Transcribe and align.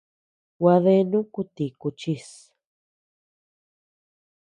Gua 0.59 0.75
deanu 0.83 1.19
ku 1.33 1.41
ti 1.55 1.65
kuchis. 1.81 2.27